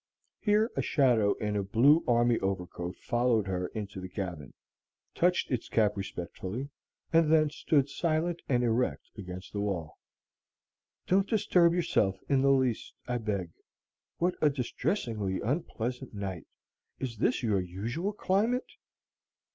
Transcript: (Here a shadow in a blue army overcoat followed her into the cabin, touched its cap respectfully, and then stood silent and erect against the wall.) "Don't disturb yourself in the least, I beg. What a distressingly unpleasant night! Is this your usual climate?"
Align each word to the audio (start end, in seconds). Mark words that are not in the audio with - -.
(Here 0.39 0.71
a 0.75 0.81
shadow 0.81 1.33
in 1.33 1.55
a 1.55 1.61
blue 1.61 2.03
army 2.07 2.39
overcoat 2.39 2.95
followed 2.97 3.45
her 3.45 3.67
into 3.67 4.01
the 4.01 4.09
cabin, 4.09 4.55
touched 5.13 5.51
its 5.51 5.69
cap 5.69 5.95
respectfully, 5.95 6.71
and 7.13 7.31
then 7.31 7.51
stood 7.51 7.87
silent 7.87 8.41
and 8.49 8.63
erect 8.63 9.11
against 9.15 9.53
the 9.53 9.61
wall.) 9.61 9.99
"Don't 11.05 11.29
disturb 11.29 11.75
yourself 11.75 12.17
in 12.27 12.41
the 12.41 12.49
least, 12.49 12.95
I 13.07 13.19
beg. 13.19 13.51
What 14.17 14.33
a 14.41 14.49
distressingly 14.49 15.39
unpleasant 15.39 16.15
night! 16.15 16.47
Is 16.97 17.17
this 17.17 17.43
your 17.43 17.59
usual 17.61 18.11
climate?" 18.11 18.71